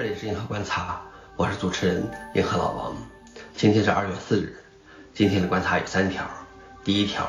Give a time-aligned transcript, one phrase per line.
[0.00, 0.98] 这里是银河观察，
[1.36, 2.96] 我是主持人银河老王。
[3.54, 4.56] 今天是二月四日，
[5.12, 6.24] 今天的观察有三条。
[6.82, 7.28] 第一条，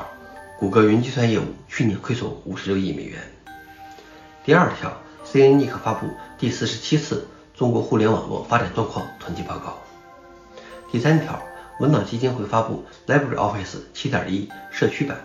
[0.58, 3.20] 谷歌云计算业务去年亏损五十六亿美元。
[4.42, 4.90] 第二条
[5.26, 6.08] ，CNNIC 发布
[6.38, 9.76] 第四十七次中国互联网络发展状况统计报告。
[10.90, 11.42] 第三条，
[11.78, 15.18] 文档基金会发布 LibreOffice 7.1社区版。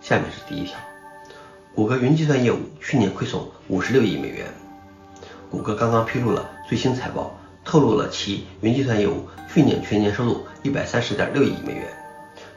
[0.00, 0.78] 下面是第一条，
[1.74, 4.46] 谷歌云计算业务去年亏损五十六亿美元。
[5.48, 11.86] 谷歌刚刚披露了最新财报，透露了其云计算业务去年全年收入一百三十点六亿美元，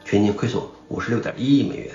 [0.04, 1.94] 全年亏损五十六点一亿美元。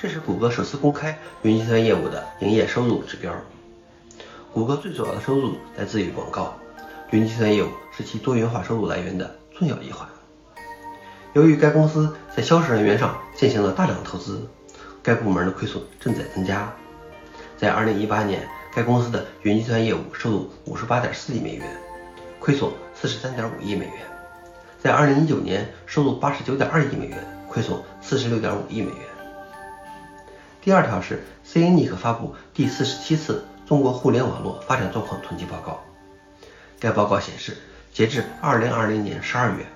[0.00, 3.32] 这是谷歌首次公开云计算业务的营业收入指标。
[4.52, 6.54] 谷歌最主要的收入来自于广告，
[7.10, 10.08] 云计算业务是其多元化收入来源的重要一环。
[11.34, 14.44] 由于该公司在销售人员上进行了大量投资，
[15.04, 16.74] 该部门的亏损正在增加。
[17.56, 18.48] 在二零一八年。
[18.72, 21.66] 该公司的云计算业务收入五十八点四亿美元，
[22.38, 23.94] 亏损四十三点五亿美元。
[24.82, 27.18] 在二零一九年，收入八十九点二亿美元，
[27.48, 29.00] 亏损四十六点五亿美元。
[30.62, 35.80] 第二条是 CNNIC 发布第四十七次中国互联网络发展状况统计报告。
[36.78, 37.56] 该报告显示，
[37.92, 39.66] 截至二零二零年十二月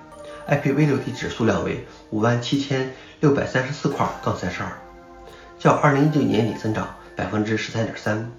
[0.48, 4.70] ，IPv6 地址数量为五万七千六百三十四块杠三十二，
[5.58, 8.30] 较二零一九年底增长百分之十三点三。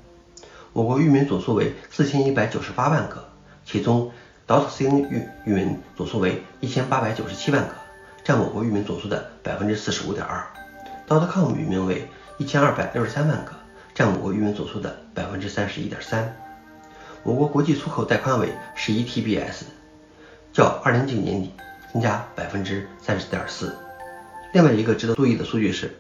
[0.76, 3.30] 我国域名总数为四千一百九十八万个，
[3.64, 4.12] 其中
[4.46, 7.74] .dotcn 域域名总数为一千八百九十七万个，
[8.26, 10.46] 占我国域名总数的百分之四十五点二。
[11.08, 13.54] .dot.com 域名为一千二百六十三万个，
[13.94, 16.36] 占我国域名总数的百分之三十一点三。
[17.24, 19.64] 我国国际出口带宽为十一 TBS，
[20.52, 21.54] 较二零一九年底
[21.94, 23.74] 增加百分之三十点四。
[24.52, 25.98] 另外一个值得注意的数据是，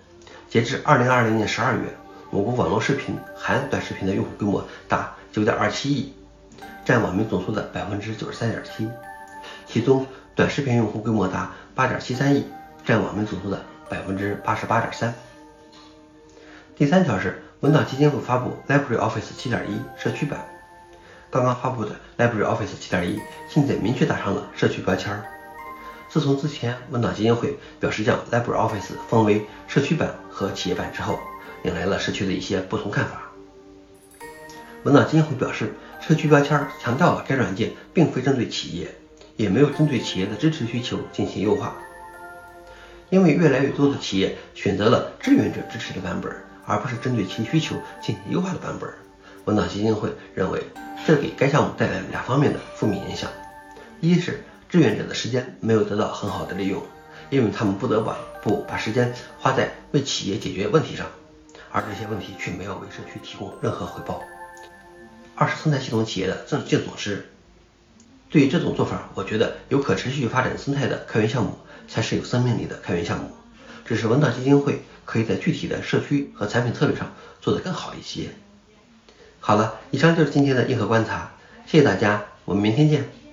[0.49, 1.95] 截至二零二零年十二月。
[2.35, 6.13] 我国网络视频含短视频的用户规模达九点二七亿，
[6.83, 8.89] 占网民总数的百分之九十三点七，
[9.65, 10.05] 其中
[10.35, 12.45] 短视频用户规模达八点七三亿，
[12.85, 15.15] 占网民总数的百分之八十八点三。
[16.75, 19.63] 第三条是文档基金会发布 LibreOffice 7.1
[19.95, 20.45] 社区版，
[21.31, 23.17] 刚刚发布的 LibreOffice 7.1
[23.47, 25.23] 现在明确打上了社区标签。
[26.09, 31.17] 自从之前文档基金会表示将 LibreOffice 分为社区版和企业版之后，
[31.65, 33.23] 引来了社区的一些不同看法。
[34.83, 38.93] 文档基金会表示，社区标签强调了该软件并非针对企业，
[39.35, 41.75] 也没有针对企业的支持需求进行优化。
[43.09, 46.31] 因为越来越多的企业选择了志愿者支持的版本，
[46.65, 48.87] 而不是针对其需求进行优化的版本。
[49.45, 50.61] 文档基金会认为，
[51.07, 53.29] 这给该项目带来了两方面的负面影响：
[54.01, 56.83] 一是志愿者的时间没有得到很好的利用，
[57.31, 58.01] 因为他们不得
[58.43, 61.07] 不把时间花在为企业解决问题上。
[61.75, 64.23] 而这些问题却没有为社区提供任何回报。
[65.35, 67.29] 二是生态系统企业的正净损失。
[68.29, 71.57] 对于这种做法，我觉得有可持续发展生态的开源项目
[71.89, 73.29] 才是有生命力的开源项目。
[73.83, 78.29] 只是文道基金会可以在具体的社区和产品策略上做得更好一些。
[79.41, 81.33] 好了，以上就是今天的硬核观察，
[81.65, 83.24] 谢谢大家，我们明天见。